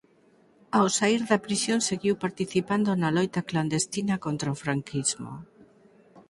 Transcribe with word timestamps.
Ao 0.77 0.87
saír 0.97 1.21
da 1.29 1.43
prisión 1.45 1.79
seguiu 1.89 2.15
participando 2.25 2.89
na 3.01 3.09
loita 3.17 3.41
clandestina 3.49 4.15
contra 4.25 4.53
o 4.55 4.59
franquismo. 4.63 5.31